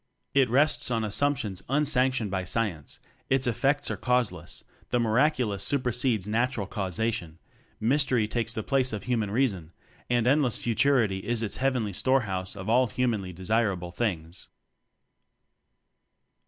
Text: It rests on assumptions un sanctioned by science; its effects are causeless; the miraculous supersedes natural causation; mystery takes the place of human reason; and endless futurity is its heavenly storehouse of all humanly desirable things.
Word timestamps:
It 0.33 0.49
rests 0.49 0.89
on 0.89 1.03
assumptions 1.03 1.61
un 1.69 1.85
sanctioned 1.85 2.31
by 2.31 2.43
science; 2.43 2.97
its 3.29 3.45
effects 3.45 3.91
are 3.91 3.97
causeless; 3.97 4.63
the 4.89 4.99
miraculous 4.99 5.63
supersedes 5.63 6.27
natural 6.27 6.65
causation; 6.65 7.37
mystery 7.79 8.27
takes 8.27 8.51
the 8.51 8.63
place 8.63 8.93
of 8.93 9.03
human 9.03 9.29
reason; 9.29 9.73
and 10.09 10.25
endless 10.25 10.57
futurity 10.57 11.19
is 11.19 11.43
its 11.43 11.57
heavenly 11.57 11.93
storehouse 11.93 12.55
of 12.55 12.67
all 12.67 12.87
humanly 12.87 13.31
desirable 13.31 13.91
things. 13.91 14.47